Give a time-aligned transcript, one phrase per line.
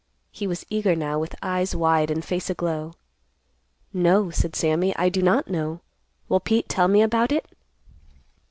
[0.31, 2.93] He was eager now, with eyes wide and face aglow.
[3.93, 5.81] "No," said Sammy, "I do not know.
[6.27, 7.45] Will Pete tell me all about it?"